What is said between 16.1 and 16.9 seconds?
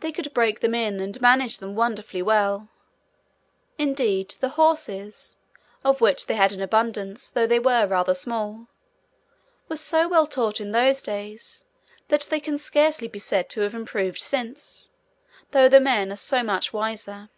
are so much